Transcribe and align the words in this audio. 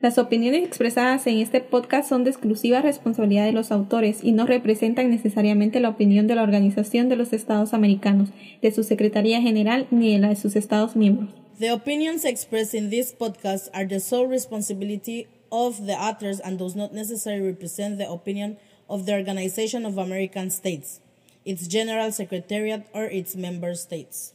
Las 0.00 0.16
opiniones 0.16 0.62
expresadas 0.64 1.26
en 1.26 1.38
este 1.38 1.60
podcast 1.60 2.08
son 2.08 2.22
de 2.22 2.30
exclusiva 2.30 2.80
responsabilidad 2.80 3.46
de 3.46 3.52
los 3.52 3.72
autores 3.72 4.22
y 4.22 4.30
no 4.30 4.46
representan 4.46 5.10
necesariamente 5.10 5.80
la 5.80 5.88
opinión 5.88 6.28
de 6.28 6.36
la 6.36 6.44
Organización 6.44 7.08
de 7.08 7.16
los 7.16 7.32
Estados 7.32 7.74
Americanos, 7.74 8.28
de 8.62 8.70
su 8.70 8.84
Secretaría 8.84 9.42
General 9.42 9.88
ni 9.90 10.12
de 10.12 10.20
la 10.20 10.28
de 10.28 10.36
sus 10.36 10.54
Estados 10.54 10.94
miembros. 10.94 11.30
The 11.58 11.72
opinions 11.72 12.24
expressed 12.24 12.74
in 12.74 12.90
this 12.90 13.12
podcast 13.12 13.70
are 13.74 13.88
the 13.88 13.98
sole 13.98 14.28
responsibility 14.28 15.26
of 15.50 15.84
the 15.84 15.94
authors 15.94 16.40
and 16.44 16.60
does 16.60 16.76
not 16.76 16.92
necessarily 16.92 17.44
represent 17.44 17.98
the 17.98 18.08
opinion 18.08 18.56
of 18.88 19.04
the 19.04 19.14
Organization 19.14 19.84
of 19.84 19.98
American 19.98 20.52
States, 20.52 21.00
its 21.44 21.66
General 21.66 22.12
Secretariat, 22.12 22.86
or 22.94 23.06
its 23.06 23.34
member 23.34 23.74
states. 23.74 24.32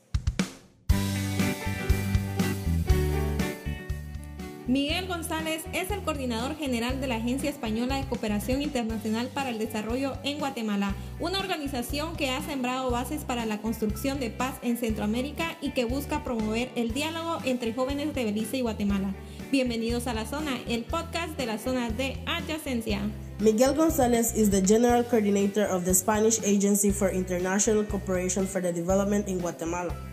Miguel 4.66 5.08
González 5.08 5.64
es 5.74 5.92
el 5.92 6.04
coordinador 6.04 6.56
general 6.56 7.02
de 7.02 7.08
la 7.08 7.16
Agencia 7.16 7.50
Española 7.50 7.98
de 7.98 8.06
Cooperación 8.06 8.62
Internacional 8.62 9.28
para 9.28 9.50
el 9.50 9.60
Desarrollo 9.60 10.14
en 10.24 10.40
Guatemala, 10.40 10.96
una 11.20 11.40
organización 11.40 12.16
que 12.16 12.30
ha 12.30 12.42
sembrado 12.42 12.90
bases 12.90 13.26
para 13.26 13.46
la 13.46 13.62
construcción 13.62 14.22
de 14.22 14.30
paz 14.30 14.56
en 14.62 14.78
Centroamérica 14.78 15.58
y 15.60 15.72
que 15.72 15.84
busca 15.84 16.24
promover 16.24 16.70
el 16.76 16.94
diálogo 16.94 17.40
entre 17.44 17.74
jóvenes 17.74 18.16
de 18.16 18.24
Belice 18.24 18.58
y 18.58 18.62
Guatemala. 18.62 19.14
Bienvenidos 19.52 20.08
a 20.08 20.14
La 20.14 20.26
Zona, 20.26 20.58
el 20.70 20.86
podcast 20.86 21.38
de 21.38 21.46
la 21.46 21.58
zona 21.58 21.90
de 21.90 22.18
adyacencia. 22.26 23.02
Miguel 23.40 23.76
González 23.76 24.34
is 24.34 24.50
the 24.50 24.62
General 24.62 25.04
Coordinator 25.04 25.66
of 25.66 25.84
the 25.84 25.94
Spanish 25.94 26.40
Agency 26.46 26.90
for 26.92 27.14
International 27.14 27.86
Cooperation 27.86 28.48
for 28.48 28.62
the 28.62 28.72
Development 28.72 29.28
in 29.28 29.40
Guatemala. 29.40 30.13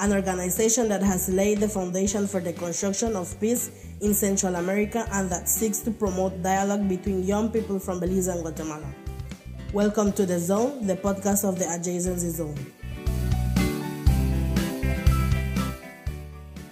An 0.00 0.14
organization 0.14 0.88
that 0.88 1.02
has 1.02 1.28
laid 1.28 1.58
the 1.58 1.68
foundation 1.68 2.26
for 2.26 2.40
the 2.40 2.54
construction 2.54 3.14
of 3.14 3.38
peace 3.38 3.70
in 4.00 4.14
Central 4.14 4.54
America 4.56 5.06
and 5.12 5.28
that 5.28 5.46
seeks 5.46 5.80
to 5.80 5.90
promote 5.90 6.42
dialogue 6.42 6.88
between 6.88 7.22
young 7.22 7.50
people 7.52 7.78
from 7.78 8.00
Belize 8.00 8.28
and 8.28 8.40
Guatemala. 8.40 8.94
Welcome 9.74 10.12
to 10.12 10.24
The 10.24 10.38
Zone, 10.38 10.86
the 10.86 10.96
podcast 10.96 11.46
of 11.46 11.58
the 11.58 11.66
Adjacency 11.66 12.30
Zone. 12.30 12.56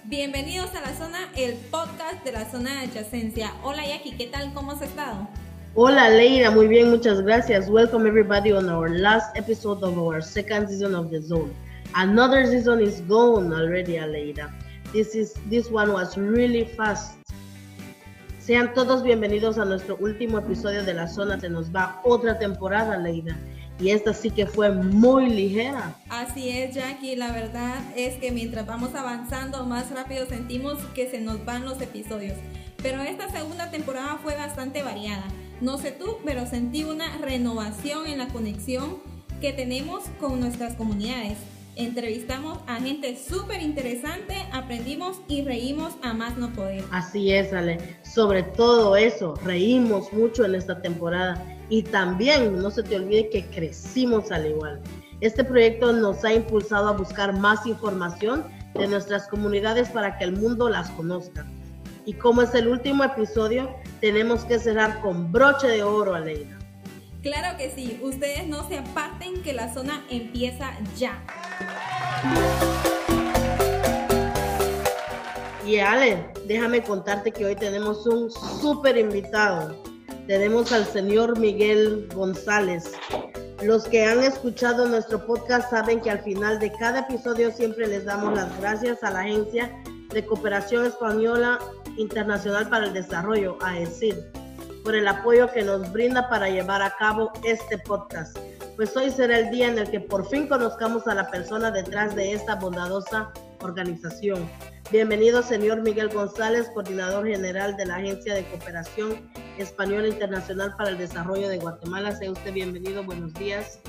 Bienvenidos 0.05 0.73
a 0.73 0.81
la 0.81 0.95
zona, 0.97 1.29
el 1.37 1.53
podcast 1.69 2.23
de 2.23 2.31
la 2.31 2.49
zona 2.49 2.81
de 2.81 2.87
adyacencia. 2.87 3.53
Hola 3.63 3.85
Jackie, 3.85 4.17
¿qué 4.17 4.25
tal? 4.25 4.51
¿Cómo 4.55 4.71
has 4.71 4.81
estado? 4.81 5.27
Hola 5.75 6.09
Leira, 6.09 6.49
muy 6.49 6.67
bien, 6.67 6.89
muchas 6.89 7.21
gracias. 7.21 7.69
Welcome 7.69 8.07
everybody 8.07 8.51
on 8.51 8.67
our 8.69 8.89
last 8.89 9.37
episode 9.37 9.83
of 9.83 9.99
our 9.99 10.19
second 10.19 10.67
season 10.67 10.95
of 10.95 11.11
The 11.11 11.21
Zone. 11.21 11.53
Another 11.95 12.45
season 12.45 12.81
is 12.81 13.01
gone 13.01 13.51
already, 13.51 13.93
Aleida. 13.97 14.51
This 14.93 15.15
is 15.15 15.33
this 15.49 15.71
one 15.71 15.91
was 15.91 16.17
really 16.17 16.65
fast. 16.77 17.17
Sean 18.45 18.73
todos 18.75 19.01
bienvenidos 19.01 19.57
a 19.57 19.65
nuestro 19.65 19.97
último 19.97 20.37
episodio 20.37 20.83
de 20.83 20.93
la 20.93 21.07
zona. 21.07 21.39
Se 21.39 21.49
nos 21.49 21.73
va 21.73 21.99
otra 22.03 22.37
temporada, 22.37 22.97
Leida. 22.97 23.35
Y 23.79 23.89
esta 23.89 24.13
sí 24.13 24.29
que 24.29 24.45
fue 24.45 24.71
muy 24.71 25.29
ligera. 25.29 25.95
Así 26.09 26.49
es, 26.49 26.75
Jackie. 26.75 27.15
La 27.15 27.31
verdad 27.31 27.81
es 27.95 28.17
que 28.17 28.31
mientras 28.31 28.67
vamos 28.67 28.93
avanzando 28.93 29.65
más 29.65 29.89
rápido 29.89 30.27
sentimos 30.27 30.77
que 30.93 31.09
se 31.09 31.19
nos 31.19 31.43
van 31.43 31.65
los 31.65 31.81
episodios. 31.81 32.37
Pero 32.83 33.01
esta 33.01 33.29
segunda 33.31 33.71
temporada 33.71 34.19
fue 34.21 34.35
bastante 34.35 34.83
variada. 34.83 35.25
No 35.59 35.79
sé 35.79 35.91
tú, 35.91 36.17
pero 36.23 36.45
sentí 36.45 36.83
una 36.83 37.17
renovación 37.17 38.05
en 38.05 38.19
la 38.19 38.27
conexión 38.27 38.97
que 39.41 39.53
tenemos 39.53 40.03
con 40.19 40.39
nuestras 40.39 40.75
comunidades. 40.75 41.37
Entrevistamos 41.79 42.59
a 42.67 42.75
gente 42.81 43.15
súper 43.15 43.61
interesante, 43.61 44.35
aprendimos 44.51 45.21
y 45.29 45.45
reímos 45.45 45.93
a 46.03 46.13
más 46.13 46.37
no 46.37 46.51
poder. 46.51 46.83
Así 46.91 47.31
es, 47.31 47.53
Ale. 47.53 47.77
Sobre 48.03 48.43
todo 48.43 48.97
eso, 48.97 49.35
reímos 49.45 50.11
mucho 50.11 50.43
en 50.43 50.55
esta 50.55 50.81
temporada 50.81 51.41
y 51.69 51.83
también 51.83 52.57
no 52.57 52.69
se 52.69 52.83
te 52.83 52.97
olvide 52.97 53.29
que 53.29 53.45
crecimos 53.45 54.29
al 54.29 54.47
igual. 54.47 54.81
Este 55.21 55.41
proyecto 55.41 55.93
nos 55.93 56.25
ha 56.25 56.33
impulsado 56.33 56.89
a 56.89 56.97
buscar 56.97 57.31
más 57.39 57.65
información 57.65 58.43
de 58.73 58.85
nuestras 58.85 59.29
comunidades 59.29 59.87
para 59.87 60.17
que 60.17 60.25
el 60.25 60.33
mundo 60.33 60.67
las 60.67 60.89
conozca. 60.89 61.47
Y 62.05 62.11
como 62.11 62.41
es 62.41 62.53
el 62.55 62.67
último 62.67 63.05
episodio, 63.05 63.73
tenemos 64.01 64.43
que 64.43 64.59
cerrar 64.59 64.99
con 64.99 65.31
broche 65.31 65.67
de 65.67 65.83
oro, 65.83 66.13
Aleida. 66.13 66.58
Claro 67.21 67.57
que 67.57 67.69
sí, 67.69 67.99
ustedes 68.01 68.47
no 68.47 68.65
se 68.69 68.77
aparten 68.77 69.41
que 69.41 69.51
la 69.51 69.73
zona 69.73 70.05
empieza 70.09 70.71
ya. 70.95 71.21
Y 75.65 75.79
Ale, 75.79 76.31
déjame 76.47 76.81
contarte 76.81 77.33
que 77.33 77.45
hoy 77.45 77.55
tenemos 77.57 78.07
un 78.07 78.31
súper 78.31 78.97
invitado. 78.97 79.75
Tenemos 80.27 80.71
al 80.71 80.85
señor 80.85 81.37
Miguel 81.37 82.07
González. 82.15 82.93
Los 83.63 83.83
que 83.83 84.05
han 84.05 84.23
escuchado 84.23 84.87
nuestro 84.87 85.25
podcast 85.25 85.69
saben 85.71 85.99
que 85.99 86.11
al 86.11 86.19
final 86.19 86.57
de 86.59 86.71
cada 86.71 87.01
episodio 87.01 87.51
siempre 87.51 87.87
les 87.87 88.05
damos 88.05 88.33
las 88.33 88.57
gracias 88.61 89.03
a 89.03 89.11
la 89.11 89.19
Agencia 89.21 89.69
de 90.13 90.25
Cooperación 90.25 90.85
Española 90.85 91.59
Internacional 91.97 92.69
para 92.69 92.85
el 92.85 92.93
Desarrollo, 92.93 93.57
AECID 93.61 94.15
por 94.89 94.95
el 94.95 95.07
apoyo 95.07 95.51
que 95.51 95.61
nos 95.61 95.93
brinda 95.93 96.27
para 96.29 96.49
llevar 96.49 96.81
a 96.81 96.89
cabo 96.97 97.31
este 97.43 97.77
podcast. 97.77 98.35
Pues 98.75 98.97
hoy 98.97 99.11
será 99.11 99.37
el 99.37 99.51
día 99.51 99.67
en 99.67 99.77
el 99.77 99.87
que 99.91 99.99
por 99.99 100.27
fin 100.27 100.47
conozcamos 100.47 101.05
a 101.05 101.13
la 101.13 101.29
persona 101.29 101.69
detrás 101.69 102.15
de 102.15 102.33
esta 102.33 102.55
bondadosa 102.55 103.31
organización. 103.61 104.49
Bienvenido, 104.91 105.43
señor 105.43 105.83
Miguel 105.83 106.09
González, 106.09 106.71
coordinador 106.73 107.27
general 107.27 107.77
de 107.77 107.85
la 107.85 107.97
Agencia 107.97 108.33
de 108.33 108.43
Cooperación 108.45 109.29
Española 109.59 110.07
Internacional 110.07 110.73
para 110.75 110.89
el 110.89 110.97
Desarrollo 110.97 111.49
de 111.49 111.59
Guatemala. 111.59 112.15
Sea 112.15 112.31
usted 112.31 112.51
bienvenido, 112.51 113.03
buenos 113.03 113.31
días. 113.35 113.79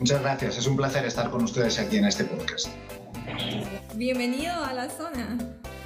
Muchas 0.00 0.20
gracias, 0.20 0.58
es 0.58 0.66
un 0.66 0.76
placer 0.76 1.04
estar 1.04 1.30
con 1.30 1.44
ustedes 1.44 1.78
aquí 1.78 1.98
en 1.98 2.06
este 2.06 2.24
podcast. 2.24 2.66
Bienvenido 3.94 4.64
a 4.64 4.72
la 4.72 4.90
zona. 4.90 5.38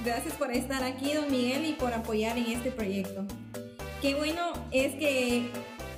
Gracias 0.03 0.33
por 0.33 0.51
estar 0.51 0.83
aquí, 0.83 1.13
don 1.13 1.29
Miguel, 1.29 1.65
y 1.65 1.73
por 1.73 1.93
apoyar 1.93 2.35
en 2.35 2.47
este 2.47 2.71
proyecto. 2.71 3.27
Qué 4.03 4.15
bueno 4.15 4.51
es 4.71 4.95
que 4.95 5.49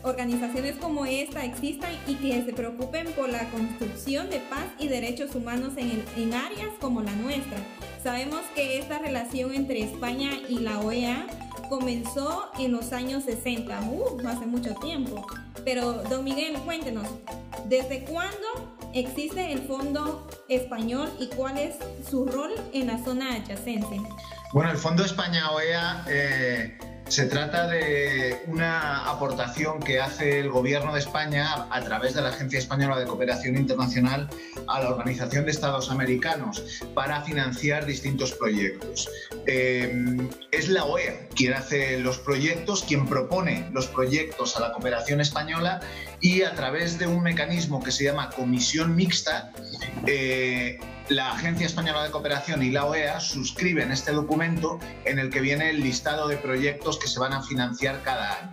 organizaciones 0.03 0.75
como 0.75 1.07
esta 1.07 1.43
existan 1.43 1.89
y 2.05 2.13
que 2.13 2.45
se 2.45 2.53
preocupen 2.53 3.11
por 3.13 3.29
la 3.29 3.49
construcción 3.49 4.29
de 4.29 4.37
paz 4.41 4.67
y 4.77 4.89
derechos 4.89 5.33
humanos 5.33 5.73
en, 5.75 6.31
áreas 6.35 6.69
como 6.79 7.01
la 7.01 7.11
nuestra. 7.13 7.57
Sabemos 8.03 8.41
que 8.53 8.77
esta 8.77 8.99
relación 8.99 9.55
entre 9.55 9.81
España 9.81 10.33
y 10.47 10.59
la 10.59 10.81
OEA 10.81 11.25
comenzó 11.67 12.51
en 12.59 12.73
los 12.73 12.93
años 12.93 13.23
60, 13.23 13.81
uh, 13.81 14.27
hace 14.27 14.45
mucho 14.45 14.75
tiempo. 14.75 15.25
Pero, 15.63 16.03
don 16.03 16.23
Miguel, 16.23 16.59
cuéntenos, 16.59 17.07
¿desde 17.67 18.03
cuándo 18.03 18.77
existe 18.93 19.51
el 19.51 19.63
Fondo 19.63 20.27
Español 20.47 21.11
y 21.19 21.25
cuál 21.29 21.57
es 21.57 21.77
su 22.07 22.27
rol 22.27 22.51
en 22.71 22.85
la 22.85 23.03
zona 23.03 23.33
adyacente? 23.33 23.99
Bueno, 24.53 24.69
el 24.69 24.77
Fondo 24.77 25.03
España-OEA... 25.03 26.05
Eh 26.07 26.77
se 27.07 27.25
trata 27.25 27.67
de 27.67 28.41
una 28.47 29.05
aportación 29.09 29.79
que 29.79 29.99
hace 29.99 30.39
el 30.39 30.49
Gobierno 30.49 30.93
de 30.93 30.99
España 30.99 31.67
a 31.69 31.81
través 31.81 32.15
de 32.15 32.21
la 32.21 32.29
Agencia 32.29 32.59
Española 32.59 32.97
de 32.97 33.05
Cooperación 33.05 33.55
Internacional 33.57 34.29
a 34.67 34.81
la 34.81 34.89
Organización 34.89 35.45
de 35.45 35.51
Estados 35.51 35.91
Americanos 35.91 36.63
para 36.93 37.21
financiar 37.21 37.85
distintos 37.85 38.33
proyectos. 38.33 39.07
Eh, 39.45 40.17
es 40.51 40.69
la 40.69 40.85
OEA 40.85 41.27
quien 41.35 41.53
hace 41.53 41.99
los 41.99 42.17
proyectos, 42.17 42.83
quien 42.83 43.05
propone 43.05 43.69
los 43.71 43.87
proyectos 43.87 44.57
a 44.57 44.61
la 44.61 44.71
cooperación 44.71 45.21
española 45.21 45.81
y 46.21 46.41
a 46.41 46.55
través 46.55 46.97
de 46.97 47.07
un 47.07 47.21
mecanismo 47.21 47.83
que 47.83 47.91
se 47.91 48.05
llama 48.05 48.29
Comisión 48.31 48.95
Mixta, 48.95 49.51
eh, 50.07 50.79
la 51.09 51.31
Agencia 51.31 51.65
Española 51.65 52.03
de 52.03 52.11
Cooperación 52.11 52.63
y 52.63 52.71
la 52.71 52.85
OEA 52.85 53.19
suscriben 53.19 53.91
este 53.91 54.11
documento 54.11 54.79
en 55.05 55.19
el 55.19 55.29
que 55.29 55.41
viene 55.41 55.69
el 55.69 55.81
listado 55.81 56.27
de 56.27 56.37
proyectos 56.37 56.97
que 56.97 57.07
se 57.07 57.19
van 57.19 57.33
a 57.33 57.41
financiar 57.43 58.01
cada 58.03 58.39
año. 58.39 58.51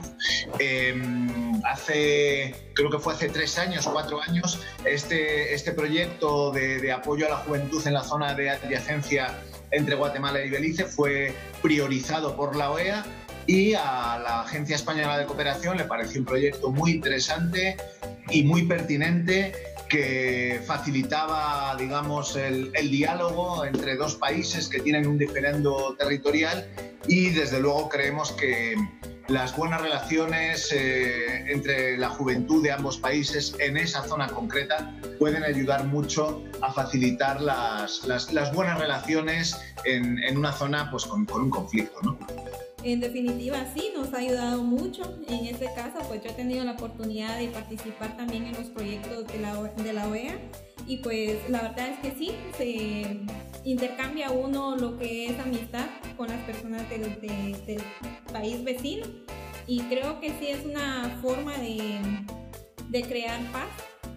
Em, 0.58 1.62
hace, 1.64 2.54
creo 2.74 2.90
que 2.90 2.98
fue 2.98 3.14
hace 3.14 3.28
tres 3.28 3.58
años, 3.58 3.86
cuatro 3.86 4.20
años, 4.20 4.60
este, 4.84 5.54
este 5.54 5.72
proyecto 5.72 6.50
de, 6.50 6.80
de 6.80 6.92
apoyo 6.92 7.26
a 7.26 7.30
la 7.30 7.36
juventud 7.36 7.86
en 7.86 7.94
la 7.94 8.04
zona 8.04 8.34
de 8.34 8.50
adyacencia 8.50 9.38
entre 9.70 9.94
Guatemala 9.94 10.44
y 10.44 10.50
Belice 10.50 10.84
fue 10.84 11.34
priorizado 11.62 12.36
por 12.36 12.56
la 12.56 12.70
OEA 12.70 13.04
y 13.46 13.74
a 13.74 14.20
la 14.22 14.42
Agencia 14.42 14.76
Española 14.76 15.18
de 15.18 15.26
Cooperación 15.26 15.76
le 15.76 15.84
pareció 15.84 16.20
un 16.20 16.26
proyecto 16.26 16.70
muy 16.70 16.92
interesante 16.92 17.76
y 18.30 18.44
muy 18.44 18.62
pertinente 18.64 19.71
que 19.92 20.58
facilitaba, 20.66 21.76
digamos, 21.78 22.34
el, 22.36 22.72
diálogo 22.72 23.66
entre 23.66 23.94
dos 23.96 24.14
países 24.14 24.66
que 24.70 24.80
tienen 24.80 25.06
un 25.06 25.18
diferendo 25.18 25.94
territorial 25.98 26.66
y 27.06 27.28
desde 27.28 27.60
luego 27.60 27.90
creemos 27.90 28.32
que 28.32 28.74
las 29.28 29.54
buenas 29.54 29.82
relaciones 29.82 30.72
eh, 30.72 31.44
entre 31.52 31.98
la 31.98 32.08
juventud 32.08 32.62
de 32.62 32.72
ambos 32.72 32.96
países 32.96 33.54
en 33.58 33.76
esa 33.76 34.02
zona 34.04 34.28
concreta 34.28 34.94
pueden 35.18 35.44
ayudar 35.44 35.84
mucho 35.84 36.42
a 36.62 36.72
facilitar 36.72 37.42
las, 37.42 38.04
las, 38.06 38.54
buenas 38.54 38.78
relaciones 38.78 39.60
en, 39.84 40.18
en, 40.20 40.38
una 40.38 40.52
zona 40.52 40.90
pues, 40.90 41.04
con, 41.04 41.26
con 41.26 41.42
un 41.42 41.50
conflicto. 41.50 42.00
¿no? 42.02 42.18
En 42.84 43.00
definitiva 43.00 43.64
sí, 43.74 43.90
nos 43.96 44.12
ha 44.14 44.18
ayudado 44.18 44.62
mucho. 44.62 45.02
En 45.28 45.46
este 45.46 45.66
caso, 45.74 45.98
pues 46.08 46.22
yo 46.22 46.30
he 46.30 46.34
tenido 46.34 46.64
la 46.64 46.72
oportunidad 46.72 47.38
de 47.38 47.48
participar 47.48 48.16
también 48.16 48.46
en 48.46 48.54
los 48.54 48.66
proyectos 48.66 49.26
de 49.28 49.38
la, 49.38 49.54
de 49.62 49.92
la 49.92 50.08
OEA 50.08 50.38
y 50.86 50.98
pues 50.98 51.38
la 51.48 51.62
verdad 51.62 51.90
es 51.90 51.98
que 52.00 52.18
sí, 52.18 52.32
se 52.56 53.20
intercambia 53.64 54.30
uno 54.30 54.76
lo 54.76 54.98
que 54.98 55.26
es 55.26 55.38
amistad 55.38 55.86
con 56.16 56.28
las 56.28 56.40
personas 56.44 56.88
del, 56.90 57.20
del 57.20 57.82
país 58.32 58.64
vecino 58.64 59.06
y 59.66 59.80
creo 59.82 60.20
que 60.20 60.30
sí 60.40 60.48
es 60.48 60.64
una 60.64 61.18
forma 61.22 61.56
de, 61.58 62.00
de 62.88 63.02
crear 63.02 63.40
paz 63.52 63.68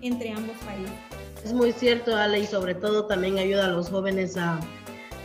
entre 0.02 0.32
ambos 0.32 0.58
países. 0.58 0.94
Es 1.44 1.54
muy 1.54 1.72
cierto, 1.72 2.16
Ale, 2.16 2.40
y 2.40 2.48
sobre 2.48 2.74
todo 2.74 3.06
también 3.06 3.38
ayuda 3.38 3.66
a 3.66 3.70
los 3.70 3.90
jóvenes 3.90 4.36
a, 4.36 4.60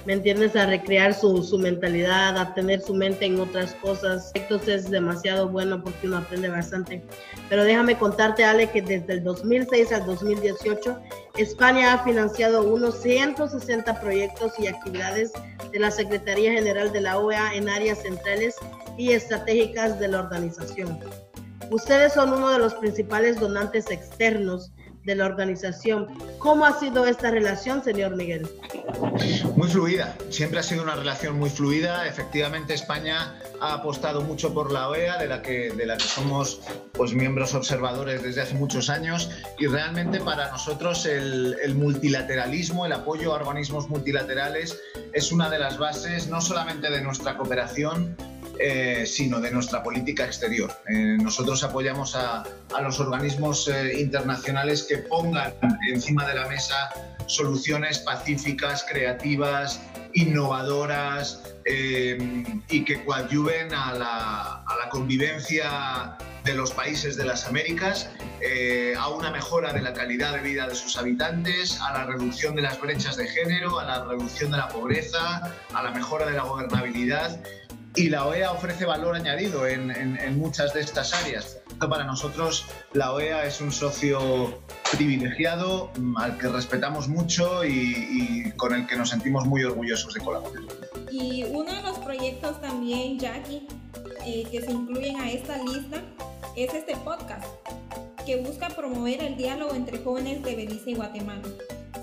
¿me 0.06 0.14
entiendes?, 0.14 0.56
a 0.56 0.67
recrear 0.67 1.14
su, 1.14 1.43
su 1.43 1.58
mentalidad, 1.58 2.37
a 2.38 2.55
tener 2.55 2.81
su 2.81 2.94
mente 2.94 3.26
en 3.26 3.41
otras 3.41 3.75
cosas. 3.75 4.31
Entonces 4.35 4.85
es 4.85 4.91
demasiado 4.91 5.49
bueno 5.49 5.82
porque 5.82 6.06
uno 6.06 6.19
aprende 6.19 6.49
bastante. 6.49 7.02
Pero 7.49 7.64
déjame 7.64 7.99
contarte, 7.99 8.44
Ale, 8.44 8.70
que 8.70 8.82
desde 8.82 9.14
el 9.14 9.25
2006 9.25 9.93
al 9.93 10.06
2018, 10.06 10.99
España 11.37 11.94
ha 11.94 12.05
financiado 12.05 12.62
unos 12.62 13.00
160 13.02 14.00
proyectos 14.00 14.52
y 14.58 14.67
actividades 14.67 15.32
de 15.73 15.79
la 15.79 15.91
Secretaría 15.91 16.52
General 16.52 16.93
de 16.93 17.00
la 17.00 17.19
OEA 17.19 17.55
en 17.55 17.69
áreas 17.69 18.02
centrales 18.02 18.56
y 18.97 19.12
estratégicas 19.12 19.99
de 20.00 20.08
la 20.08 20.20
organización. 20.20 20.99
Ustedes 21.70 22.14
son 22.14 22.32
uno 22.32 22.50
de 22.50 22.58
los 22.58 22.75
principales 22.75 23.38
donantes 23.38 23.91
externos 23.91 24.73
de 25.05 25.14
la 25.14 25.26
organización. 25.26 26.06
¿Cómo 26.38 26.64
ha 26.64 26.79
sido 26.79 27.06
esta 27.06 27.31
relación, 27.31 27.82
señor 27.82 28.17
Miguel? 28.17 28.49
Muy 29.56 29.69
fluida, 29.69 30.17
siempre 30.31 30.61
ha 30.61 30.62
sido 30.62 30.82
una 30.82 30.94
relación 30.94 31.38
muy 31.38 31.50
fluida. 31.50 32.06
Efectivamente, 32.06 32.75
España 32.75 33.35
ha 33.61 33.75
apostado 33.75 34.23
mucho 34.23 34.52
por 34.52 34.73
la 34.73 34.88
OEA, 34.88 35.19
de 35.19 35.26
la 35.26 35.43
que, 35.43 35.70
de 35.70 35.87
la 35.87 35.97
que 35.97 36.05
somos 36.05 36.61
pues, 36.93 37.12
miembros 37.14 37.55
observadores 37.55 38.23
desde 38.23 38.43
hace 38.43 38.55
muchos 38.55 38.91
años, 38.91 39.31
y 39.58 39.67
realmente 39.67 40.20
para 40.20 40.50
nosotros 40.50 41.06
el, 41.06 41.56
el 41.62 41.75
multilateralismo, 41.75 42.87
el 42.87 42.93
apoyo 42.93 43.32
a 43.32 43.37
organismos 43.37 43.88
multilaterales, 43.88 44.81
es 45.12 45.32
una 45.32 45.50
de 45.50 45.58
las 45.58 45.79
bases 45.79 46.29
no 46.29 46.41
solamente 46.41 46.91
de 46.91 47.00
nuestra 47.00 47.37
cooperación, 47.37 48.17
eh, 48.62 49.07
sino 49.07 49.41
de 49.41 49.51
nuestra 49.51 49.83
política 49.83 50.27
exterior. 50.27 50.71
Eh, 50.87 51.17
nosotros 51.19 51.65
apoyamos 51.65 52.15
a, 52.15 52.45
los 52.83 53.01
organismos 53.01 53.67
eh, 53.69 53.99
internacionales 53.99 54.83
que 54.83 54.99
pongan 54.99 55.55
encima 55.91 56.27
de 56.27 56.35
la 56.35 56.47
mesa 56.47 56.91
soluciones 57.25 58.01
pacíficas, 58.01 58.85
creativas, 58.87 59.81
innovadoras 60.12 61.43
y 61.65 62.85
que 62.85 63.03
coadyuven 63.05 63.73
a 63.73 63.95
la, 63.95 64.89
convivencia 64.91 66.19
de 66.45 66.55
los 66.55 66.73
países 66.73 67.17
de 67.17 67.25
las 67.25 67.47
Américas, 67.47 68.11
a 68.99 69.09
una 69.09 69.31
mejora 69.31 69.73
de 69.73 69.81
la 69.81 69.93
calidad 69.93 70.33
de 70.33 70.41
vida 70.41 70.67
de 70.67 70.75
sus 70.75 70.99
habitantes, 70.99 71.81
a 71.81 71.93
la 71.93 72.07
reducción 72.07 72.57
de 72.57 72.62
las 72.62 72.81
brechas 72.81 73.17
de 73.17 73.29
género, 73.29 73.79
a 73.79 73.85
la 73.85 74.05
reducción 74.05 74.51
de 74.51 74.57
la 74.57 74.69
pobreza, 74.69 75.55
a 75.73 75.83
la 75.85 75.93
mejora 75.93 76.27
de 76.27 76.33
la 76.33 76.43
gobernabilidad 76.43 77.41
y 77.97 78.09
la 78.09 78.27
OEA 78.27 78.53
ofrece 78.53 78.85
valor 78.85 79.17
añadido 79.17 79.67
en, 79.67 80.39
muchas 80.39 80.73
de 80.75 80.81
estas 80.81 81.13
áreas. 81.13 81.59
Para 81.79 82.05
nosotros 82.05 82.67
la 82.93 83.13
OEA 83.13 83.47
es 83.47 83.61
un 83.61 83.73
socio 83.73 84.61
privilegiado 84.93 85.91
mm, 85.99 86.17
al 86.19 86.39
que 86.39 86.49
respetamos 86.49 87.09
mucho 87.09 87.65
y, 87.65 88.53
con 88.57 88.75
el 88.75 88.87
que 88.87 88.97
nos 88.97 89.11
sentimos 89.11 89.47
muy 89.47 89.65
orgullosos 89.65 90.15
de 90.15 90.21
colaborar. 90.21 90.63
Y 91.11 91.45
uno 91.45 91.73
de 91.73 91.83
los 91.83 91.99
proyectos 91.99 92.61
también, 92.61 93.19
Jackie, 93.19 93.67
eh, 94.27 94.45
que 94.51 94.61
se 94.63 94.71
incluyen 94.71 95.21
a 95.21 95.31
esta 95.31 95.57
lista 95.59 96.03
es 96.57 96.75
este 96.75 96.97
podcast 96.97 97.47
que 98.27 98.37
busca 98.37 98.69
promover 98.69 99.23
el 99.23 99.37
diálogo 99.37 99.75
entre 99.75 99.99
jóvenes 99.99 100.43
de 100.45 100.55
Belice 100.55 100.91
y 100.91 100.95
Guatemala. 100.95 101.43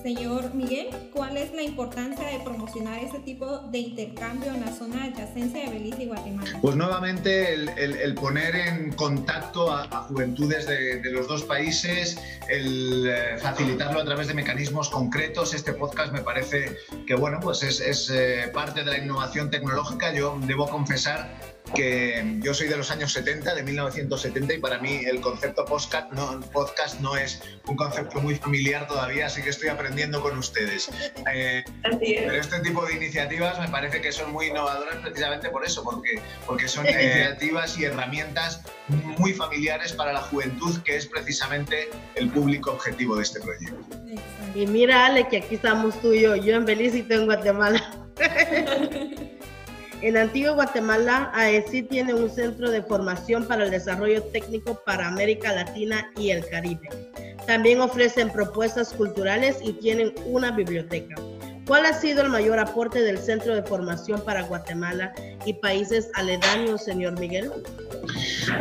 Señor 0.04 0.54
Miguel, 0.54 0.88
¿cuál 1.14 1.38
es 1.38 1.54
la 1.54 1.64
importancia 1.64 2.26
de 2.28 2.40
promocionar 2.40 3.04
este 3.04 3.20
tipo 3.20 3.60
de 3.72 3.80
intercambio 3.80 4.54
en 4.54 4.62
la 4.62 4.72
zona 4.72 5.06
adyacencia 5.06 5.66
de 5.66 5.70
Belice 5.72 6.04
y 6.04 6.08
Guatemala? 6.08 6.60
Pues 6.62 6.76
nuevamente 6.76 7.54
el, 7.54 8.16
poner 8.16 8.56
en 8.56 8.92
contacto 8.94 9.72
a, 9.72 9.88
juventudes 10.08 10.68
de, 10.68 11.02
los 11.12 11.28
dos 11.28 11.44
países, 11.44 12.20
el 12.50 13.08
eh, 13.08 13.38
facilitarlo 13.40 14.00
a 14.00 14.06
través 14.06 14.28
de 14.28 14.34
mecanismos 14.34 14.90
concretos. 14.90 15.54
Este 15.54 15.74
podcast 15.74 16.14
me 16.14 16.22
parece 16.22 16.78
que 17.06 17.16
bueno, 17.16 17.40
pues 17.42 17.64
es, 17.64 17.80
es 17.80 18.10
eh, 18.10 18.50
parte 18.54 18.84
de 18.84 18.92
la 18.92 18.98
innovación 18.98 19.50
tecnológica. 19.50 20.14
Yo 20.14 20.38
debo 20.46 20.68
confesar 20.70 21.57
que 21.76 22.38
yo 22.40 22.54
soy 22.54 22.68
de 22.68 22.78
los 22.78 22.92
años 22.92 23.12
70, 23.14 23.56
de 23.56 23.64
1970, 23.64 24.54
y 24.54 24.58
para 24.60 24.80
mí 24.80 25.02
el 25.06 25.22
concepto 25.22 25.66
podcast 25.66 26.12
no, 26.12 26.40
podcast 26.52 27.00
no 27.00 27.16
es 27.16 27.42
un 27.68 27.76
concepto 27.76 28.20
muy 28.20 28.36
familiar 28.36 28.88
todavía, 28.88 29.28
así 29.28 29.42
que 29.42 29.50
estoy 29.50 29.70
aprendiendo 29.70 30.22
con 30.22 30.38
ustedes. 30.38 30.90
Eh, 31.34 31.64
pero 31.84 32.34
este 32.34 32.60
tipo 32.62 32.86
de 32.86 32.94
iniciativas 32.96 33.60
me 33.60 33.68
parece 33.68 34.02
que 34.02 34.12
son 34.12 34.32
muy 34.32 34.48
innovadoras 34.48 34.96
precisamente 34.98 35.50
por 35.50 35.66
eso, 35.66 35.84
porque, 35.84 36.22
porque 36.46 36.68
son 36.68 36.88
iniciativas 36.88 37.78
y 37.78 37.84
herramientas 37.86 38.62
muy 38.88 39.34
familiares 39.34 39.92
para 39.92 40.14
la 40.14 40.22
juventud, 40.22 40.82
que 40.84 40.96
es 40.96 41.06
precisamente 41.06 41.90
el 42.16 42.30
público 42.30 42.72
objetivo 42.72 43.18
de 43.18 43.24
este 43.24 43.42
proyecto. 43.42 43.78
Y 44.56 44.68
mira, 44.68 45.08
Ale, 45.08 45.28
que 45.28 45.38
aquí 45.38 45.56
estamos 45.56 46.00
tú 46.02 46.14
y 46.14 46.22
yo, 46.22 46.36
yo 46.36 46.56
en 46.56 46.66
Belice 46.66 47.00
y 47.00 47.04
tú 47.04 47.16
en 47.16 47.26
Guatemala. 47.26 47.92
En 50.02 50.16
Antigua 50.16 50.52
Guatemala, 50.52 51.32
AECI 51.34 51.82
tiene 51.84 52.14
un 52.14 52.30
centro 52.30 52.70
de 52.70 52.84
formación 52.84 53.46
para 53.48 53.66
el 53.66 53.72
desarrollo 53.72 54.22
técnico 54.26 54.80
para 54.86 55.08
América 55.08 55.52
Latina 55.52 56.12
y 56.16 56.30
el 56.30 56.48
Caribe. 56.48 56.88
También 57.48 57.82
ofrecen 57.82 58.32
propuestas 58.32 58.94
culturales 58.94 59.58
y 59.64 59.74
tienen 59.74 60.14
una 60.26 60.52
biblioteca. 60.52 61.16
¿Cuál 61.66 61.86
ha 61.86 61.94
sido 61.94 62.22
el 62.22 62.30
mayor 62.30 62.60
aporte 62.60 63.02
del 63.02 63.18
Centro 63.18 63.56
de 63.56 63.64
Formación 63.64 64.22
para 64.22 64.44
Guatemala 64.44 65.14
y 65.46 65.54
países 65.54 66.10
aledaños, 66.14 66.84
señor 66.84 67.20
Miguel? 67.20 67.52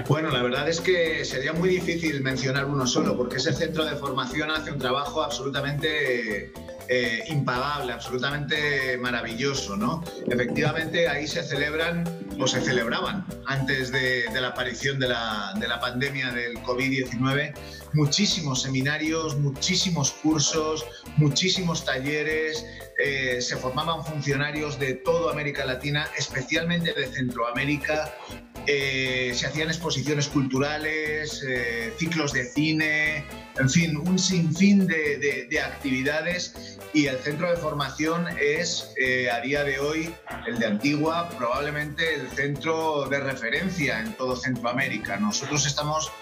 Bueno, 0.09 0.31
la 0.31 0.43
verdad 0.43 0.69
es 0.69 0.81
que 0.81 1.25
sería 1.25 1.53
muy 1.53 1.69
difícil 1.69 2.23
mencionar 2.23 2.65
uno 2.65 2.87
solo, 2.87 3.17
porque 3.17 3.37
ese 3.37 3.53
centro 3.53 3.85
de 3.85 3.95
formación 3.95 4.51
hace 4.51 4.73
un 4.73 4.79
trabajo 4.79 5.23
absolutamente 5.23 6.51
eh, 6.89 7.25
impagable, 7.29 7.93
absolutamente 7.93 8.97
maravilloso, 8.99 9.77
¿no? 9.77 10.05
Efectivamente, 10.29 11.09
ahí 11.09 11.27
se 11.27 11.43
celebran 11.43 12.05
o 12.39 12.47
se 12.47 12.61
celebraban 12.61 13.25
antes 13.47 13.91
de, 13.91 14.25
la 14.33 14.49
aparición 14.49 14.99
de 14.99 15.09
la, 15.09 15.55
de 15.59 15.69
la 15.69 15.81
pandemia 15.81 16.31
del 16.33 16.63
COVID-19 16.63 17.55
muchísimos 17.97 18.63
seminarios, 18.63 19.39
muchísimos 19.39 20.13
cursos, 20.13 20.85
muchísimos 21.17 21.85
talleres, 21.85 22.65
eh, 22.99 23.41
se 23.41 23.57
formaban 23.57 24.05
funcionarios 24.05 24.79
de 24.79 24.95
toda 24.95 25.33
América 25.33 25.65
Latina, 25.65 26.07
especialmente 26.17 26.93
de 26.93 27.07
Centroamérica, 27.07 28.15
eh, 28.67 29.33
se 29.35 29.47
hacían 29.47 29.69
exposiciones 29.69 30.29
culturales, 30.29 31.45
eh, 31.47 31.93
ciclos 31.99 32.33
de 32.33 32.45
cine, 32.45 33.25
en 33.59 33.71
fin, 33.71 33.97
un 33.97 34.19
sinfín 34.19 34.87
de, 34.87 35.47
de, 35.51 35.61
actividades 35.61 36.79
y 36.93 37.07
el 37.07 37.19
centro 37.19 37.51
de 37.51 37.57
formación 37.57 38.27
es 38.39 38.93
a 39.33 39.41
día 39.41 39.65
de 39.65 39.79
hoy, 39.79 40.15
el 40.47 40.59
de 40.59 40.67
Antigua, 40.67 41.31
probablemente 41.39 42.15
el 42.15 42.29
centro 42.31 43.09
de 43.09 43.21
referencia 43.21 44.01
en 44.01 44.13
todo 44.15 44.37
Centroamérica. 44.37 45.17
Nosotros 45.17 45.67
estamos 45.67 46.13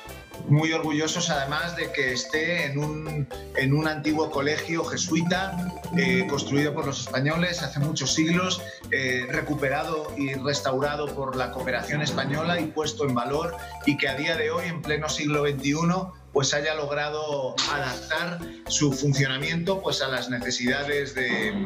muy 0.49 0.73
orgullosos 0.73 1.31
además 1.31 1.77
de 1.77 1.91
que 1.93 2.13
esté 2.13 2.67
en 2.67 2.79
un, 2.79 3.29
en 3.57 3.73
un 3.73 3.89
antiguo 3.89 4.31
colegio 4.31 4.85
jesuita 4.85 5.73
eh, 5.97 6.27
construido 6.29 6.75
por 6.75 6.87
los 6.87 7.01
españoles 7.01 7.63
hace 7.63 7.81
muchos 7.81 8.15
siglos, 8.15 8.63
eh, 8.91 9.27
recuperado 9.31 10.13
y 10.17 10.35
restaurado 10.35 11.15
por 11.15 11.37
la 11.37 11.51
cooperación 11.53 12.03
española 12.03 12.61
y 12.61 12.67
puesto 12.67 13.09
en 13.09 13.15
valor 13.15 13.57
y 13.87 13.97
que 13.97 14.09
a 14.09 14.17
día 14.17 14.37
de 14.37 14.51
hoy, 14.51 14.67
en 14.67 14.83
pleno 14.83 15.09
siglo 15.09 15.45
XXI, 15.47 15.75
pues 16.33 16.53
haya 16.53 16.75
logrado 16.75 17.55
adaptar 17.73 18.41
su 18.67 18.93
funcionamiento 18.93 19.81
pues 19.81 20.03
a 20.03 20.09
las 20.09 20.31
necesidades 20.31 21.15
de, 21.15 21.65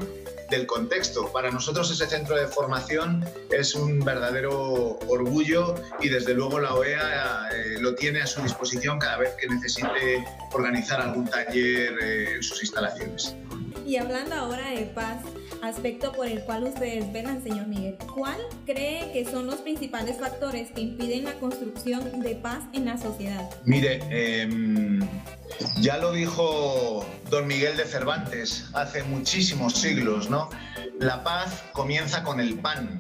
del 0.51 0.67
contexto. 0.67 1.31
Para 1.33 1.51
nosotros 1.51 1.91
ese 1.91 2.07
centro 2.07 2.37
de 2.37 2.47
formación 2.47 3.25
es 3.51 3.75
un 3.75 4.01
verdadero 4.01 4.99
orgullo 5.09 5.75
y 6.01 6.09
desde 6.09 6.35
luego 6.35 6.59
la 6.61 6.75
OEA 6.75 7.49
eh, 7.53 7.81
lo 7.81 7.95
tiene 7.95 8.23
a 8.23 8.27
su 8.27 8.43
disposición 8.43 8.99
cada 8.99 9.19
vez 9.19 9.35
que 9.41 9.49
necesite 9.49 10.25
organizar 10.53 11.01
algún 11.01 11.27
taller 11.27 11.95
eh, 12.01 12.35
en 12.37 12.43
sus 12.43 12.63
instalaciones. 12.63 13.35
Y 13.87 13.97
hablando 13.97 14.35
ahora 14.35 14.71
de 14.71 14.85
paz, 14.87 15.23
aspecto 15.63 16.13
por 16.13 16.27
el 16.27 16.43
cual 16.43 16.65
ustedes 16.65 17.13
velan, 17.13 17.43
señor 17.43 17.67
Miguel. 17.67 17.97
¿Cuál 18.15 18.39
cree 18.67 19.13
que 19.13 19.25
son 19.25 19.47
los 19.47 19.57
principales 19.57 20.19
factores 20.19 20.71
que 20.71 20.81
impiden 20.81 21.25
la 21.25 21.35
construcción 21.35 22.21
de 22.21 22.35
paz 22.35 22.65
en 22.73 22.85
la 22.85 22.99
sociedad? 22.99 23.49
Mire, 23.65 24.01
em, 24.11 25.01
ya 25.81 25.99
lo 25.99 26.13
dijo 26.13 27.05
don 27.31 27.47
Miguel 27.47 27.77
de 27.77 27.85
Cervantes 27.85 28.67
hace 28.75 29.03
muchísimos 29.05 29.75
siglos, 29.75 30.31
¿no? 30.31 30.51
La 30.99 31.23
paz 31.23 31.63
comienza 31.73 32.23
con 32.23 32.41
el 32.41 32.59
pan. 32.59 32.99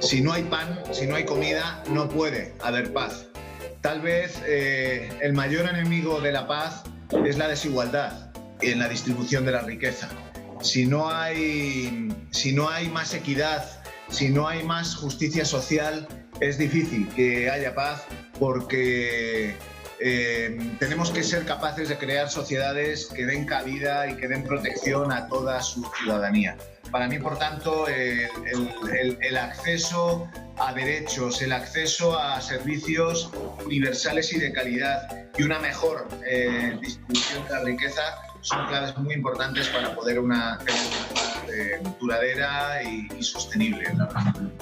Si 0.00 0.20
no 0.20 0.32
hay 0.32 0.44
pan, 0.44 0.80
si 0.92 1.06
no 1.06 1.16
hay 1.16 1.24
comida, 1.24 1.82
no 1.88 2.08
puede 2.08 2.54
haber 2.60 2.92
paz. 2.92 3.26
Tal 3.80 4.00
vez 4.00 4.40
eh, 4.46 5.10
el 5.20 5.32
mayor 5.32 5.68
enemigo 5.68 6.20
de 6.20 6.32
la 6.32 6.46
paz 6.46 6.84
es 7.24 7.36
la 7.38 7.48
desigualdad 7.48 8.30
en 8.60 8.78
la 8.78 8.88
distribución 8.88 9.44
de 9.44 9.52
la 9.52 9.62
riqueza. 9.62 10.08
Si 10.62 10.86
no 10.86 11.10
hay, 11.10 12.08
si 12.30 12.52
no 12.52 12.70
hay 12.70 12.88
más 12.88 13.14
equidad, 13.14 13.64
si 14.08 14.28
no 14.28 14.46
hay 14.46 14.62
más 14.62 14.94
justicia 14.94 15.44
social, 15.44 16.06
es 16.40 16.56
difícil 16.56 17.08
que 17.14 17.50
haya 17.50 17.74
paz 17.74 18.04
porque 18.38 19.56
eh, 19.98 20.58
tenemos 20.78 21.10
que 21.10 21.22
ser 21.22 21.44
capaces 21.44 21.88
de 21.88 21.98
crear 21.98 22.28
sociedades 22.28 23.06
que 23.06 23.26
den 23.26 23.44
cabida 23.44 24.08
y 24.08 24.16
que 24.16 24.28
den 24.28 24.44
protección 24.44 25.12
a 25.12 25.28
toda 25.28 25.60
su 25.62 25.84
ciudadanía. 26.00 26.56
Para 26.90 27.08
mí, 27.08 27.18
por 27.18 27.38
tanto, 27.38 27.86
el, 27.88 29.36
acceso 29.36 30.28
a 30.58 30.74
derechos, 30.74 31.40
el 31.42 31.52
acceso 31.52 32.18
a 32.18 32.40
servicios 32.40 33.30
universales 33.64 34.32
y 34.32 34.38
de 34.38 34.52
calidad 34.52 35.28
y 35.38 35.42
una 35.42 35.58
mejor 35.58 36.06
eh, 36.26 36.76
distribución 36.80 37.44
de 37.44 37.50
la 37.50 37.60
riqueza 37.60 38.02
son 38.42 38.66
claves 38.66 38.96
muy 38.98 39.14
importantes 39.14 39.68
para 39.68 39.94
poder 39.94 40.18
una, 40.18 40.58
eh, 41.48 41.82
duradera 42.00 42.82
y, 42.82 43.08
y 43.18 43.22
sostenible 43.22 43.84
región. 43.84 44.52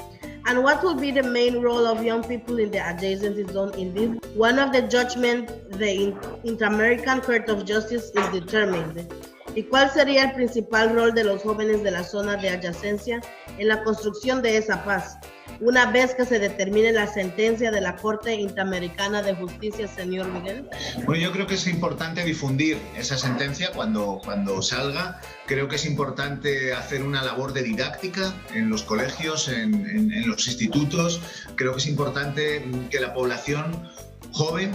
And 0.47 0.65
what 0.65 0.83
will 0.83 0.95
be 0.95 1.13
the 1.13 1.23
main 1.23 1.61
role 1.61 1.87
of 1.87 2.03
young 2.03 2.25
people 2.25 2.59
in 2.59 2.71
the 2.71 2.79
adjacency 2.79 3.51
zone 3.53 3.73
in 3.79 3.93
this? 3.95 4.11
One 4.35 4.59
of 4.59 4.73
the 4.73 4.83
judgment 4.83 5.49
the 5.79 6.15
Inter-American 6.45 7.21
Court 7.21 7.49
of 7.49 7.65
Justice 7.65 8.11
is 8.15 8.29
determined. 8.33 9.07
¿Y 9.55 9.65
cuál 9.65 9.91
sería 9.91 10.25
el 10.25 10.33
principal 10.33 10.95
rol 10.95 11.13
de 11.13 11.25
los 11.25 11.43
jóvenes 11.43 11.83
de 11.83 11.91
la 11.91 12.05
zona 12.05 12.37
de 12.37 12.49
adyacencia 12.49 13.21
en 13.59 13.69
la 13.69 13.83
construcción 13.83 14.43
de 14.43 14.57
esa 14.57 14.85
paz? 14.85 15.19
Una 15.61 15.91
vez 15.91 16.15
que 16.15 16.25
se 16.25 16.39
determine 16.39 16.91
la 16.93 17.07
sentencia 17.07 17.71
de 17.71 17.81
la 17.81 17.97
Corte 17.97 18.35
Interamericana 18.35 19.23
de 19.23 19.35
Justicia, 19.35 19.87
señor 19.87 20.29
Miguel? 20.29 20.69
Bueno, 21.05 21.23
yo 21.23 21.33
creo 21.33 21.47
que 21.47 21.55
es 21.55 21.67
importante 21.67 22.25
difundir 22.25 22.79
esa 22.97 23.19
sentencia 23.19 23.71
cuando, 23.73 24.21
cuando 24.25 24.63
salga. 24.63 25.21
Creo 25.47 25.69
que 25.69 25.77
es 25.77 25.85
importante 25.85 26.73
hacer 26.73 27.03
una 27.03 27.23
labor 27.23 27.53
de 27.53 27.63
didáctica 27.63 28.35
en 28.55 28.71
los 28.71 28.83
colegios, 28.83 29.49
en, 29.49 29.75
en, 29.85 30.29
los 30.29 30.47
institutos. 30.49 31.21
Creo 31.57 31.73
que 31.73 31.79
es 31.79 31.87
importante 31.87 32.65
que 32.91 33.01
la 33.01 33.13
población 33.13 33.89
joven 34.33 34.73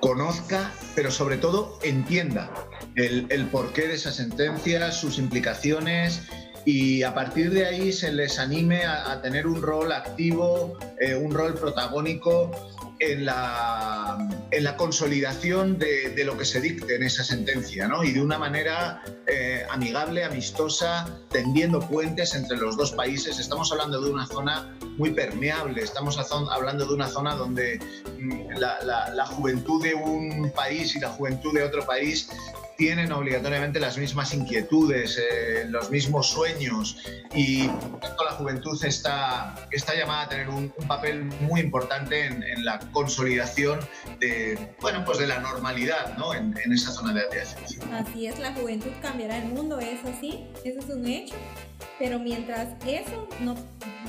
conozca, 0.00 0.72
pero 0.94 1.10
sobre 1.10 1.36
todo 1.36 1.78
entienda 1.82 2.50
el, 2.96 3.26
el 3.30 3.46
porqué 3.46 3.88
de 3.88 3.94
esa 3.94 4.12
sentencia, 4.12 4.90
sus 4.90 5.18
implicaciones 5.18 6.22
y 6.64 7.02
a 7.02 7.14
partir 7.14 7.50
de 7.50 7.66
ahí 7.66 7.92
se 7.92 8.12
les 8.12 8.38
anime 8.38 8.84
a, 8.84 9.20
tener 9.22 9.46
un 9.46 9.62
rol 9.62 9.92
activo, 9.92 10.78
eh, 11.00 11.14
un 11.14 11.32
rol 11.32 11.54
protagónico 11.54 12.50
en 13.00 13.24
la, 13.24 14.18
en 14.50 14.64
la 14.64 14.76
consolidación 14.76 15.78
de, 15.78 16.10
de, 16.10 16.24
lo 16.24 16.36
que 16.36 16.44
se 16.44 16.60
dicte 16.60 16.96
en 16.96 17.04
esa 17.04 17.22
sentencia, 17.22 17.86
¿no? 17.86 18.02
Y 18.02 18.12
de 18.12 18.20
una 18.20 18.38
manera 18.38 19.02
eh, 19.26 19.64
amigable, 19.70 20.24
amistosa, 20.24 21.06
tendiendo 21.30 21.80
puentes 21.80 22.34
entre 22.34 22.56
los 22.56 22.76
dos 22.76 22.92
países. 22.92 23.38
Estamos 23.38 23.70
hablando 23.70 24.00
de 24.00 24.10
una 24.10 24.26
zona 24.26 24.74
muy 24.96 25.10
permeable, 25.10 25.82
estamos 25.82 26.18
hablando 26.18 26.86
de 26.86 26.94
una 26.94 27.08
zona 27.08 27.34
donde 27.34 27.78
mm, 28.18 28.58
la, 28.58 28.78
la, 28.82 29.14
la 29.14 29.26
juventud 29.26 29.82
de 29.82 29.94
un 29.94 30.50
país 30.50 30.96
y 30.96 31.00
la 31.00 31.10
juventud 31.10 31.54
de 31.54 31.62
otro 31.62 31.86
país 31.86 32.28
tienen 32.78 33.10
obligatoriamente 33.10 33.80
las 33.80 33.98
mismas 33.98 34.32
inquietudes, 34.32 35.18
eh, 35.18 35.64
los 35.68 35.90
mismos 35.90 36.28
sueños 36.28 36.96
y 37.34 37.64
la 37.66 38.30
juventud 38.38 38.82
está, 38.84 39.68
está 39.72 39.96
llamada 39.96 40.22
a 40.22 40.28
tener 40.28 40.48
un, 40.48 40.72
papel 40.86 41.24
muy 41.40 41.60
importante 41.60 42.26
en, 42.26 42.64
la 42.64 42.78
consolidación 42.92 43.80
de, 44.20 44.76
bueno, 44.80 45.04
pues 45.04 45.18
de 45.18 45.26
la 45.26 45.40
normalidad 45.40 46.16
¿no? 46.16 46.34
en, 46.34 46.54
esa 46.72 46.92
zona 46.92 47.12
de 47.12 47.22
atención. 47.22 47.92
Así 47.92 48.28
es, 48.28 48.38
la 48.38 48.54
juventud 48.54 48.90
cambiará 49.02 49.38
el 49.38 49.48
mundo, 49.48 49.80
es 49.80 50.04
así, 50.04 50.46
eso 50.64 50.78
es 50.78 50.88
un 50.88 51.04
hecho, 51.06 51.34
pero 51.98 52.20
mientras 52.20 52.68
eso 52.86 53.28
no, 53.40 53.56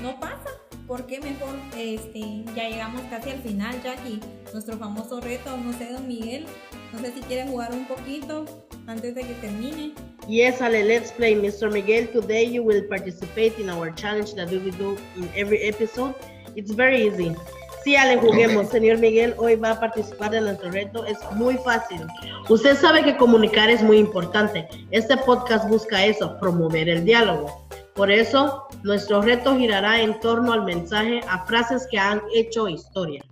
no 0.03 0.19
pasa, 0.19 0.49
¿por 0.87 1.07
qué 1.07 1.19
mejor 1.19 1.55
este, 1.75 2.43
ya 2.55 2.69
llegamos 2.69 3.01
casi 3.09 3.31
al 3.31 3.41
final, 3.41 3.81
Jackie? 3.83 4.21
Nuestro 4.53 4.77
famoso 4.77 5.19
reto, 5.21 5.57
no 5.57 5.73
sé, 5.73 5.91
don 5.91 6.07
Miguel, 6.07 6.45
no 6.93 6.99
sé 6.99 7.13
si 7.13 7.21
quiere 7.21 7.47
jugar 7.47 7.71
un 7.73 7.85
poquito 7.85 8.45
antes 8.87 9.15
de 9.15 9.21
que 9.21 9.33
termine. 9.35 9.93
Yes, 10.27 10.61
Ale, 10.61 10.83
let's 10.83 11.11
play. 11.11 11.35
Mr. 11.35 11.71
Miguel, 11.71 12.07
today 12.11 12.45
you 12.45 12.63
will 12.63 12.87
participate 12.87 13.59
in 13.59 13.69
our 13.69 13.93
challenge 13.95 14.33
that 14.35 14.49
we 14.49 14.71
do 14.71 14.97
in 15.15 15.29
every 15.35 15.61
episode. 15.67 16.13
It's 16.55 16.71
very 16.71 17.07
easy. 17.07 17.35
Sí, 17.83 17.95
Ale, 17.95 18.17
juguemos. 18.17 18.69
Señor 18.69 18.97
Miguel, 18.97 19.33
hoy 19.37 19.55
va 19.55 19.71
a 19.71 19.79
participar 19.79 20.35
en 20.35 20.45
nuestro 20.45 20.71
reto. 20.71 21.05
Es 21.05 21.17
muy 21.33 21.57
fácil. 21.57 22.01
Usted 22.49 22.75
sabe 22.75 23.03
que 23.03 23.15
comunicar 23.15 23.69
es 23.69 23.81
muy 23.81 23.97
importante. 23.97 24.67
Este 24.91 25.15
podcast 25.17 25.67
busca 25.69 26.05
eso, 26.05 26.37
promover 26.39 26.89
el 26.89 27.05
diálogo. 27.05 27.67
Por 27.93 28.11
eso, 28.11 28.67
nuestro 28.83 29.21
reto 29.21 29.57
girará 29.57 30.01
en 30.01 30.19
torno 30.19 30.53
al 30.53 30.63
mensaje 30.63 31.21
a 31.27 31.45
frases 31.45 31.87
que 31.89 31.99
han 31.99 32.21
hecho 32.33 32.67
historia. 32.67 33.23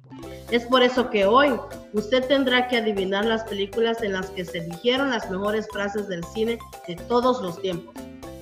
Es 0.52 0.66
por 0.66 0.82
eso 0.82 1.10
que 1.10 1.26
hoy 1.26 1.60
usted 1.94 2.26
tendrá 2.28 2.68
que 2.70 2.78
adivinar 2.78 3.26
las 3.26 3.44
películas 3.44 4.02
en 4.02 4.14
las 4.14 4.30
que 4.30 4.46
se 4.46 4.62
dijeron 4.62 5.10
las 5.10 5.30
mejores 5.30 5.68
frases 5.72 6.08
del 6.08 6.24
cine 6.24 6.58
de 6.88 6.96
todos 6.96 7.42
los 7.42 7.62
tiempos. 7.62 7.94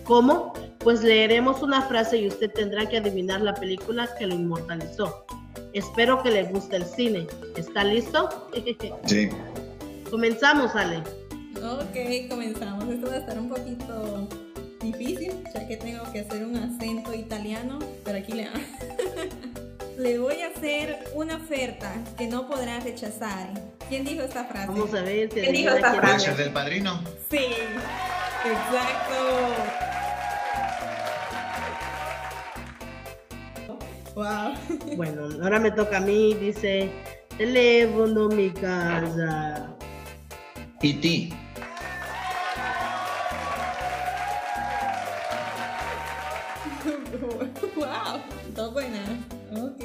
¿Cómo? 0.04 0.54
Pues 0.80 1.02
leeremos 1.02 1.64
una 1.64 1.82
frase 1.82 2.20
y 2.20 2.28
usted 2.28 2.52
tendrá 2.52 2.88
que 2.88 2.98
adivinar 2.98 3.42
la 3.42 3.56
película 3.56 4.08
que 4.20 4.28
lo 4.28 4.36
inmortalizó. 4.36 5.26
Espero 5.74 6.22
que 6.22 6.30
le 6.30 6.44
guste 6.44 6.76
el 6.76 6.86
cine. 6.86 7.28
¿Está 7.58 7.84
listo? 7.84 8.30
Sí. 9.06 9.30
Comenzamos, 10.12 10.76
Ale. 10.76 10.98
Ok, 11.58 12.30
comenzamos. 12.30 12.88
Esto 12.88 13.08
va 13.08 13.14
a 13.14 13.18
estar 13.18 13.40
un 13.40 13.50
poquito 13.50 14.28
difícil, 14.82 15.34
ya 15.54 15.68
que 15.68 15.78
tengo 15.78 16.04
que 16.12 16.20
hacer 16.20 16.46
un 16.46 16.56
acento 16.56 17.14
italiano, 17.14 17.80
pero 18.04 18.20
aquí 18.20 18.34
le 18.34 18.44
Le 19.98 20.20
voy 20.20 20.42
a 20.42 20.48
hacer 20.48 21.06
una 21.14 21.38
oferta 21.38 21.94
que 22.18 22.28
no 22.28 22.48
podrá 22.48 22.80
rechazar. 22.82 23.50
¿Quién 23.88 24.04
dijo 24.04 24.24
esta 24.24 24.44
frase? 24.44 24.68
Vamos 24.68 24.94
a 24.94 25.02
ver. 25.02 25.30
¿Quién 25.30 25.54
dijo 25.54 25.70
esta 25.70 25.94
frase? 25.94 26.36
del 26.36 26.52
padrino? 26.52 27.02
Sí, 27.30 27.46
exacto. 28.44 29.16
Wow. 34.16 34.54
Bueno, 34.98 35.30
ahora 35.42 35.60
me 35.60 35.72
toca 35.72 35.98
a 35.98 36.02
mí. 36.02 36.34
Dice, 36.34 36.92
teléfono 37.38 38.28
mi 38.28 38.50
casa. 38.52 39.76
¿Y 40.82 40.94
ti? 40.96 41.34
wow, 47.76 48.22
está 48.48 48.68
buena. 48.68 49.15
Ok, 49.76 49.84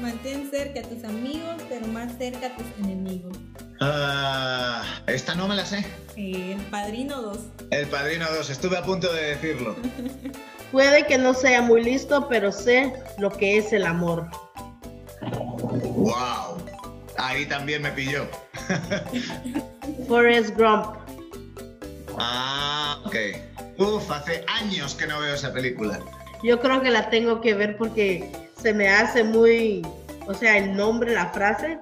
mantén 0.00 0.48
cerca 0.50 0.80
a 0.80 0.82
tus 0.84 1.04
amigos, 1.04 1.60
pero 1.68 1.86
más 1.88 2.16
cerca 2.16 2.46
a 2.46 2.56
tus 2.56 2.66
enemigos. 2.78 3.36
Ah, 3.80 4.82
esta 5.06 5.34
no 5.34 5.46
me 5.46 5.54
la 5.54 5.66
sé. 5.66 5.84
El 6.16 6.56
Padrino 6.70 7.20
2. 7.20 7.38
El 7.70 7.86
Padrino 7.88 8.24
2, 8.36 8.48
estuve 8.48 8.78
a 8.78 8.82
punto 8.82 9.12
de 9.12 9.34
decirlo. 9.34 9.76
Puede 10.72 11.06
que 11.06 11.18
no 11.18 11.34
sea 11.34 11.60
muy 11.60 11.84
listo, 11.84 12.26
pero 12.28 12.50
sé 12.50 12.94
lo 13.18 13.30
que 13.30 13.58
es 13.58 13.72
el 13.74 13.84
amor. 13.84 14.28
¡Wow! 15.20 16.56
Ahí 17.18 17.44
también 17.44 17.82
me 17.82 17.92
pilló. 17.92 18.26
Forrest 20.08 20.56
Gump. 20.56 20.96
Ah, 22.18 22.98
ok. 23.04 23.16
Uf, 23.76 24.10
hace 24.10 24.44
años 24.48 24.94
que 24.94 25.06
no 25.06 25.20
veo 25.20 25.34
esa 25.34 25.52
película. 25.52 26.00
Yo 26.42 26.58
creo 26.60 26.80
que 26.80 26.90
la 26.90 27.10
tengo 27.10 27.40
que 27.40 27.54
ver 27.54 27.76
porque 27.76 28.47
se 28.60 28.72
me 28.72 28.88
hace 28.88 29.24
muy, 29.24 29.86
o 30.26 30.34
sea, 30.34 30.58
el 30.58 30.76
nombre, 30.76 31.12
la 31.14 31.28
frase, 31.30 31.78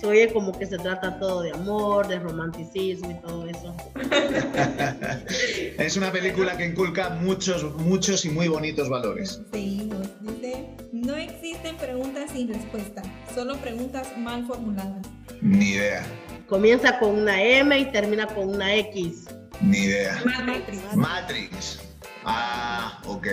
se 0.00 0.06
oye 0.06 0.32
como 0.32 0.56
que 0.56 0.66
se 0.66 0.78
trata 0.78 1.18
todo 1.18 1.42
de 1.42 1.50
amor, 1.52 2.06
de 2.06 2.18
romanticismo 2.18 3.10
y 3.10 3.14
todo 3.14 3.46
eso. 3.48 3.74
es 5.78 5.96
una 5.96 6.12
película 6.12 6.56
que 6.56 6.66
inculca 6.66 7.10
muchos, 7.10 7.64
muchos 7.78 8.24
y 8.24 8.30
muy 8.30 8.48
bonitos 8.48 8.88
valores. 8.88 9.42
Sí, 9.52 9.90
dice, 10.20 10.66
no 10.92 11.16
existen 11.16 11.76
preguntas 11.76 12.30
sin 12.32 12.52
respuesta, 12.52 13.02
solo 13.34 13.56
preguntas 13.56 14.16
mal 14.16 14.46
formuladas. 14.46 15.06
Ni 15.40 15.70
idea. 15.70 16.06
Comienza 16.46 16.98
con 16.98 17.10
una 17.10 17.42
M 17.42 17.78
y 17.78 17.90
termina 17.90 18.26
con 18.26 18.48
una 18.48 18.74
X. 18.74 19.26
Ni 19.60 19.78
idea. 19.78 20.22
Matrix. 20.24 20.94
Matrix. 20.94 21.87
Ah, 22.30 23.00
ok. 23.06 23.26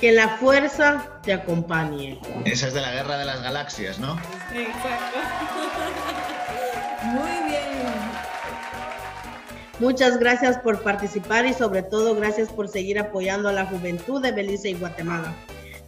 Que 0.00 0.12
la 0.12 0.38
fuerza 0.38 1.20
te 1.22 1.34
acompañe. 1.34 2.18
Esa 2.46 2.68
es 2.68 2.74
de 2.74 2.80
la 2.80 2.92
guerra 2.92 3.18
de 3.18 3.26
las 3.26 3.42
galaxias, 3.42 3.98
¿no? 3.98 4.18
Exacto. 4.54 5.18
Muy 7.04 7.50
bien. 7.50 7.58
Muchas 9.80 10.18
gracias 10.18 10.58
por 10.58 10.82
participar 10.82 11.44
y 11.46 11.52
sobre 11.52 11.82
todo 11.82 12.14
gracias 12.14 12.48
por 12.48 12.68
seguir 12.68 12.98
apoyando 12.98 13.50
a 13.50 13.52
la 13.52 13.66
juventud 13.66 14.20
de 14.22 14.32
Belice 14.32 14.70
y 14.70 14.74
Guatemala. 14.74 15.34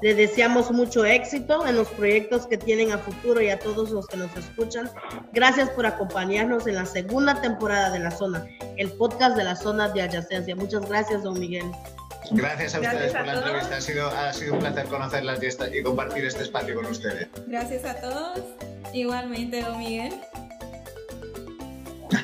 Le 0.02 0.14
deseamos 0.14 0.70
mucho 0.70 1.04
éxito 1.04 1.66
en 1.66 1.76
los 1.76 1.88
proyectos 1.88 2.46
que 2.46 2.56
tienen 2.56 2.92
a 2.92 2.98
futuro 2.98 3.40
y 3.40 3.48
a 3.48 3.58
todos 3.58 3.90
los 3.90 4.06
que 4.06 4.18
nos 4.18 4.34
escuchan. 4.36 4.90
Gracias 5.32 5.70
por 5.70 5.86
acompañarnos 5.86 6.66
en 6.66 6.76
la 6.76 6.86
segunda 6.86 7.40
temporada 7.40 7.90
de 7.90 7.98
La 7.98 8.10
Zona, 8.10 8.46
el 8.76 8.90
podcast 8.92 9.36
de 9.36 9.44
la 9.44 9.56
zona 9.56 9.88
de 9.88 10.02
adyacencia. 10.02 10.54
Muchas 10.56 10.88
gracias, 10.88 11.22
don 11.22 11.38
Miguel. 11.38 11.70
Gracias 12.32 12.74
a 12.74 12.78
Gracias 12.78 13.06
ustedes 13.06 13.14
a 13.14 13.18
por 13.18 13.26
la 13.26 13.32
todos. 13.34 13.46
entrevista. 13.46 13.76
Ha 13.76 13.80
sido, 13.80 14.08
ha 14.08 14.32
sido 14.32 14.54
un 14.54 14.60
placer 14.60 14.84
conocerlas 14.86 15.42
y, 15.42 15.46
esta- 15.46 15.74
y 15.76 15.82
compartir 15.82 16.24
este 16.24 16.42
espacio 16.42 16.74
con 16.74 16.86
ustedes. 16.86 17.28
Gracias 17.46 17.84
a 17.84 17.94
todos. 18.00 18.40
Igualmente, 18.92 19.62
don 19.62 19.78
Miguel. 19.78 20.14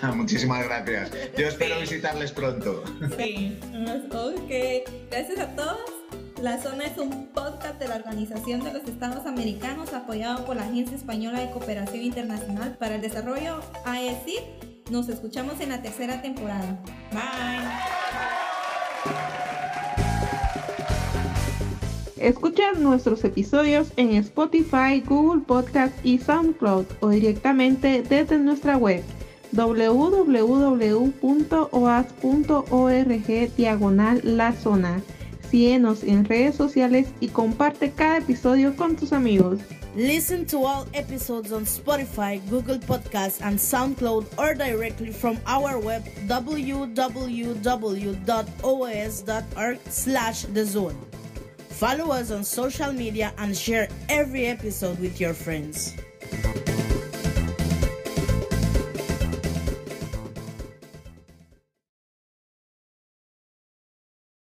Muchísimas 0.15 0.65
gracias. 0.65 1.11
Yo 1.37 1.47
espero 1.49 1.79
visitarles 1.81 2.33
pronto. 2.33 2.83
Sí. 3.19 3.59
Ok. 4.13 4.51
Gracias 5.11 5.39
a 5.39 5.49
todos. 5.55 5.79
La 6.43 6.61
Zona 6.61 6.85
es 6.87 6.99
un 6.99 7.29
podcast 7.29 7.79
de 7.79 7.89
la 7.89 7.97
Organización 7.97 8.63
de 8.65 8.73
los 8.73 8.85
Estados 8.85 9.27
Americanos 9.27 9.93
apoyado 9.95 10.45
por 10.45 10.57
la 10.57 10.63
Agencia 10.65 10.97
Española 10.97 11.41
de 11.41 11.51
Cooperación 11.51 12.03
Internacional 12.03 12.77
para 12.79 12.97
el 12.97 13.01
Desarrollo, 13.01 13.61
AECID. 13.85 14.41
Nos 14.91 15.09
escuchamos 15.09 15.61
en 15.61 15.71
la 15.71 15.83
tercera 15.83 16.21
temporada. 16.23 16.79
Bye. 17.13 17.96
Escucha 22.18 22.73
nuestros 22.73 23.25
episodios 23.25 23.92
en 23.96 24.12
Spotify, 24.12 25.02
Google 25.06 25.42
Podcast 25.42 25.94
y 26.04 26.18
SoundCloud 26.18 26.87
o 27.00 27.11
directamente 27.11 28.02
desde 28.02 28.38
nuestra 28.38 28.76
web 28.78 29.02
www.oas.org 29.52 30.26
diagonal 33.56 34.20
la 34.25 34.52
zona. 34.52 35.02
Síguenos 35.50 36.02
en 36.04 36.25
redes 36.25 36.56
sociales 36.56 37.08
y 37.20 37.28
comparte 37.28 37.92
cada 37.92 38.18
episodio 38.18 38.75
con 38.76 38.96
tus 38.96 39.12
amigos. 39.12 39.61
Listen 39.94 40.44
to 40.46 40.66
all 40.66 40.87
episodes 40.92 41.52
on 41.52 41.64
Spotify, 41.64 42.38
Google 42.50 42.78
Podcasts, 42.78 43.40
and 43.40 43.58
SoundCloud 43.58 44.26
or 44.37 44.54
directly 44.54 45.11
from 45.11 45.38
our 45.46 45.78
web 45.78 46.04
www.os.org 46.28 46.99
slash 49.88 50.44
the. 50.52 51.15
Follow 51.76 52.11
us 52.11 52.30
on 52.30 52.42
social 52.42 52.90
media 52.90 53.35
and 53.37 53.54
share 53.54 53.87
every 54.09 54.47
episode 54.47 54.99
with 54.99 55.21
your 55.21 55.35
friends. 55.35 55.95